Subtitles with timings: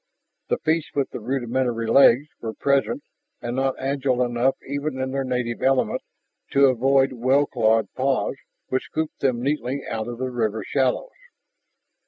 [0.47, 3.03] The fish with the rudimentary legs were present
[3.39, 6.01] and not agile enough even in their native element
[6.53, 8.35] to avoid well clawed paws
[8.69, 11.11] which scooped them neatly out of the river shallows.